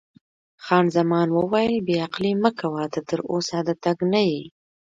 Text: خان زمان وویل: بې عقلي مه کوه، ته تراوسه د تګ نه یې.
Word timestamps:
خان 0.63 0.85
زمان 0.97 1.27
وویل: 1.37 1.73
بې 1.85 1.95
عقلي 2.05 2.33
مه 2.43 2.51
کوه، 2.59 2.83
ته 2.93 2.99
تراوسه 3.09 3.57
د 3.67 3.69
تګ 3.83 3.97
نه 4.11 4.21
یې. 4.29 4.41